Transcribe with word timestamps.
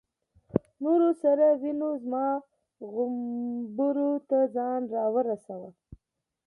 نورو 0.83 1.09
سرو 1.21 1.49
وینو 1.61 1.89
زما 2.03 2.25
غومبورو 2.91 4.11
ته 4.29 4.37
ځان 4.55 4.81
را 4.93 5.05
ورساوه. 5.15 5.69